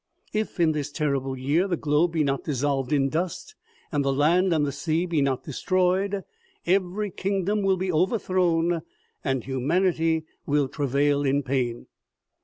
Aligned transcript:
If 0.33 0.59
in 0.59 0.71
this 0.71 0.91
terrible 0.91 1.37
year 1.37 1.67
the 1.67 1.77
globe 1.77 2.13
be 2.13 2.23
not 2.23 2.43
dissolved 2.43 2.91
in 2.91 3.09
dust, 3.09 3.53
and 3.91 4.03
the 4.03 4.11
land 4.11 4.51
and 4.51 4.65
the 4.65 4.71
sea 4.71 5.05
be 5.05 5.21
not 5.21 5.43
destroyed, 5.43 6.23
every 6.65 7.11
kingdom 7.11 7.61
will 7.61 7.77
be 7.77 7.91
overthrown 7.93 8.81
and 9.23 9.43
humanity 9.43 10.25
will 10.47 10.67
travail 10.69 11.21
in 11.21 11.43
pain." 11.43 11.85